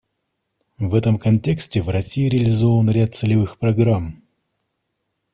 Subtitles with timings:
[0.79, 4.23] В этом контексте в России реализован ряд целевых программ.